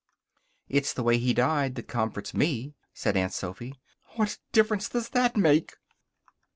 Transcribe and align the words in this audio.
"It's 0.67 0.93
the 0.93 1.03
way 1.03 1.19
he 1.19 1.31
died 1.31 1.75
that 1.75 1.87
comforts 1.87 2.33
me," 2.33 2.73
said 2.91 3.15
Aunt 3.15 3.33
Sophy. 3.33 3.75
"What 4.15 4.39
difference 4.51 4.89
does 4.89 5.09
that 5.09 5.37
make!" 5.37 5.75